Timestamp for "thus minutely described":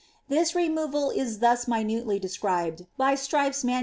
1.39-2.87